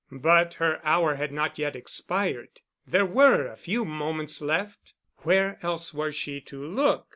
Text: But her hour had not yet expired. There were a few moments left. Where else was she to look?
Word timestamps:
But 0.11 0.55
her 0.55 0.79
hour 0.83 1.13
had 1.13 1.31
not 1.31 1.59
yet 1.59 1.75
expired. 1.75 2.59
There 2.87 3.05
were 3.05 3.45
a 3.45 3.55
few 3.55 3.85
moments 3.85 4.41
left. 4.41 4.95
Where 5.17 5.59
else 5.61 5.93
was 5.93 6.15
she 6.15 6.41
to 6.41 6.65
look? 6.65 7.05